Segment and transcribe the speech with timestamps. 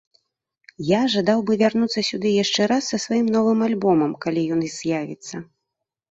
[0.85, 5.35] Я жадаў бы вярнуцца сюды яшчэ раз са сваім новым альбомам, калі ён з'явіцца.